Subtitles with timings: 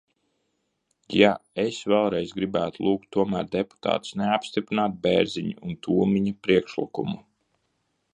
[1.15, 7.15] Jā, es vēlreiz gribētu lūgt tomēr deputātus neapstiprināt deputātu Bērziņa un Tomiņa priekšlikumu.